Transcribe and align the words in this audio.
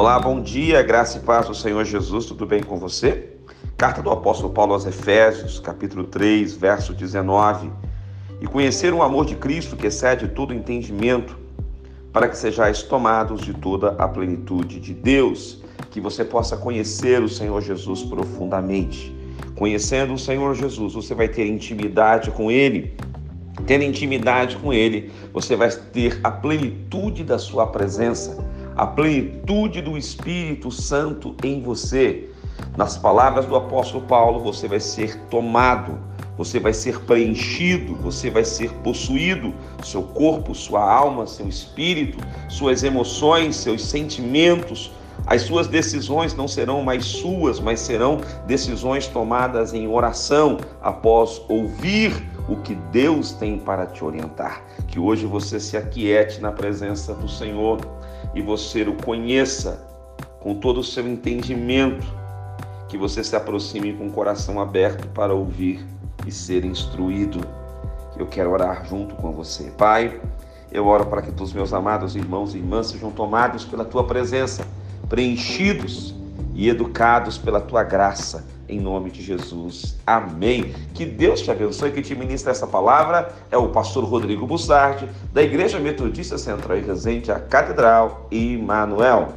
Olá, 0.00 0.18
bom 0.18 0.40
dia, 0.40 0.82
graça 0.82 1.18
e 1.18 1.20
paz 1.20 1.46
do 1.46 1.54
Senhor 1.54 1.84
Jesus, 1.84 2.24
tudo 2.24 2.46
bem 2.46 2.62
com 2.62 2.78
você? 2.78 3.32
Carta 3.76 4.00
do 4.00 4.10
apóstolo 4.10 4.50
Paulo 4.50 4.72
aos 4.72 4.86
Efésios, 4.86 5.60
capítulo 5.60 6.04
3, 6.04 6.54
verso 6.54 6.94
19. 6.94 7.70
E 8.40 8.46
conhecer 8.46 8.94
o 8.94 9.02
amor 9.02 9.26
de 9.26 9.34
Cristo 9.34 9.76
que 9.76 9.88
excede 9.88 10.28
todo 10.28 10.54
entendimento, 10.54 11.36
para 12.14 12.30
que 12.30 12.38
sejais 12.38 12.82
tomados 12.82 13.42
de 13.42 13.52
toda 13.52 13.88
a 13.98 14.08
plenitude 14.08 14.80
de 14.80 14.94
Deus, 14.94 15.62
que 15.90 16.00
você 16.00 16.24
possa 16.24 16.56
conhecer 16.56 17.22
o 17.22 17.28
Senhor 17.28 17.60
Jesus 17.60 18.02
profundamente. 18.02 19.14
Conhecendo 19.54 20.14
o 20.14 20.18
Senhor 20.18 20.54
Jesus, 20.54 20.94
você 20.94 21.14
vai 21.14 21.28
ter 21.28 21.46
intimidade 21.46 22.30
com 22.30 22.50
Ele. 22.50 22.96
Tendo 23.66 23.84
intimidade 23.84 24.56
com 24.56 24.72
Ele, 24.72 25.12
você 25.30 25.54
vai 25.56 25.70
ter 25.70 26.18
a 26.24 26.30
plenitude 26.30 27.22
da 27.22 27.38
Sua 27.38 27.66
presença 27.66 28.48
a 28.80 28.86
plenitude 28.86 29.82
do 29.82 29.98
Espírito 29.98 30.70
Santo 30.70 31.36
em 31.44 31.60
você. 31.60 32.30
Nas 32.78 32.96
palavras 32.96 33.44
do 33.44 33.54
apóstolo 33.54 34.06
Paulo, 34.06 34.40
você 34.40 34.66
vai 34.66 34.80
ser 34.80 35.20
tomado, 35.28 35.98
você 36.34 36.58
vai 36.58 36.72
ser 36.72 36.98
preenchido, 37.00 37.94
você 37.96 38.30
vai 38.30 38.42
ser 38.42 38.72
possuído, 38.76 39.52
seu 39.84 40.02
corpo, 40.02 40.54
sua 40.54 40.82
alma, 40.82 41.26
seu 41.26 41.46
espírito, 41.46 42.16
suas 42.48 42.82
emoções, 42.82 43.56
seus 43.56 43.84
sentimentos, 43.84 44.90
as 45.26 45.42
suas 45.42 45.66
decisões 45.66 46.32
não 46.34 46.48
serão 46.48 46.82
mais 46.82 47.04
suas, 47.04 47.60
mas 47.60 47.80
serão 47.80 48.22
decisões 48.46 49.06
tomadas 49.06 49.74
em 49.74 49.86
oração 49.88 50.56
após 50.80 51.42
ouvir 51.50 52.14
o 52.50 52.56
que 52.56 52.74
Deus 52.74 53.32
tem 53.32 53.56
para 53.56 53.86
te 53.86 54.04
orientar. 54.04 54.62
Que 54.88 54.98
hoje 54.98 55.24
você 55.24 55.60
se 55.60 55.76
aquiete 55.76 56.40
na 56.40 56.50
presença 56.50 57.14
do 57.14 57.28
Senhor 57.28 57.78
e 58.34 58.42
você 58.42 58.82
o 58.82 58.94
conheça 58.94 59.86
com 60.40 60.54
todo 60.56 60.80
o 60.80 60.84
seu 60.84 61.06
entendimento, 61.06 62.06
que 62.88 62.98
você 62.98 63.22
se 63.22 63.36
aproxime 63.36 63.92
com 63.92 64.08
o 64.08 64.10
coração 64.10 64.60
aberto 64.60 65.06
para 65.08 65.32
ouvir 65.32 65.86
e 66.26 66.32
ser 66.32 66.64
instruído. 66.64 67.40
Eu 68.18 68.26
quero 68.26 68.50
orar 68.50 68.84
junto 68.84 69.14
com 69.14 69.30
você. 69.30 69.70
Pai, 69.70 70.20
eu 70.72 70.86
oro 70.86 71.06
para 71.06 71.22
que 71.22 71.30
todos 71.30 71.52
meus 71.52 71.72
amados 71.72 72.16
irmãos 72.16 72.54
e 72.54 72.58
irmãs 72.58 72.88
sejam 72.88 73.12
tomados 73.12 73.64
pela 73.64 73.84
tua 73.84 74.04
presença, 74.04 74.66
preenchidos 75.08 76.19
e 76.60 76.68
educados 76.68 77.38
pela 77.38 77.58
tua 77.58 77.82
graça 77.82 78.44
em 78.68 78.78
nome 78.78 79.10
de 79.10 79.22
Jesus. 79.22 79.96
Amém. 80.06 80.74
Que 80.92 81.06
Deus 81.06 81.40
te 81.40 81.50
abençoe, 81.50 81.90
que 81.90 82.02
te 82.02 82.14
ministra 82.14 82.52
essa 82.52 82.66
palavra 82.66 83.32
é 83.50 83.56
o 83.56 83.70
pastor 83.70 84.04
Rodrigo 84.04 84.46
Bussardi, 84.46 85.08
da 85.32 85.42
Igreja 85.42 85.80
Metodista 85.80 86.36
Central 86.36 86.76
e 86.76 86.82
Resende, 86.82 87.32
a 87.32 87.40
Catedral 87.40 88.28
Emmanuel. 88.30 89.32